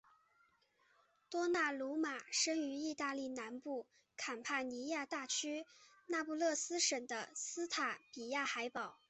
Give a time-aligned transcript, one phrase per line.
[1.29, 3.85] 多纳鲁马生于义大利南部
[4.17, 5.63] 坎帕尼亚大区
[6.07, 8.97] 那不勒斯省的斯塔比亚海堡。